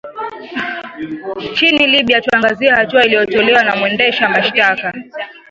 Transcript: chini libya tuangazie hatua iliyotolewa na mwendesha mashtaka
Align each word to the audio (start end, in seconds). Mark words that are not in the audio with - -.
chini 1.53 1.87
libya 1.87 2.21
tuangazie 2.21 2.69
hatua 2.71 3.05
iliyotolewa 3.05 3.63
na 3.63 3.75
mwendesha 3.75 4.29
mashtaka 4.29 4.93